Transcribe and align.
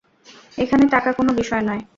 এখানে 0.57 0.83
টাকা 0.93 1.09
কোনও 1.17 1.31
বিষয় 1.39 1.63
নয়। 1.67 1.81